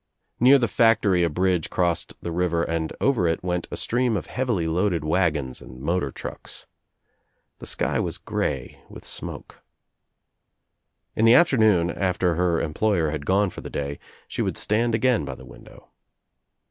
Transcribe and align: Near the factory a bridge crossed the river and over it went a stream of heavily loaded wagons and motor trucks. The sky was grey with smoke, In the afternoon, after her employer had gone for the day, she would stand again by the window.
Near 0.39 0.57
the 0.57 0.67
factory 0.67 1.21
a 1.21 1.29
bridge 1.29 1.69
crossed 1.69 2.15
the 2.23 2.31
river 2.31 2.63
and 2.63 2.91
over 2.99 3.27
it 3.27 3.43
went 3.43 3.67
a 3.69 3.77
stream 3.77 4.17
of 4.17 4.25
heavily 4.25 4.65
loaded 4.65 5.03
wagons 5.03 5.61
and 5.61 5.79
motor 5.79 6.09
trucks. 6.09 6.65
The 7.59 7.67
sky 7.67 7.99
was 7.99 8.17
grey 8.17 8.81
with 8.89 9.05
smoke, 9.05 9.61
In 11.15 11.25
the 11.25 11.35
afternoon, 11.35 11.91
after 11.91 12.33
her 12.33 12.59
employer 12.59 13.11
had 13.11 13.27
gone 13.27 13.51
for 13.51 13.61
the 13.61 13.69
day, 13.69 13.99
she 14.27 14.41
would 14.41 14.57
stand 14.57 14.95
again 14.95 15.23
by 15.23 15.35
the 15.35 15.45
window. 15.45 15.89